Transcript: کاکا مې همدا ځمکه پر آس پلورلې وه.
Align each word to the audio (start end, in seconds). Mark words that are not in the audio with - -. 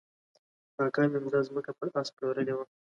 کاکا 0.75 1.03
مې 1.09 1.17
همدا 1.21 1.39
ځمکه 1.47 1.71
پر 1.77 1.87
آس 1.99 2.07
پلورلې 2.15 2.53
وه. 2.55 2.65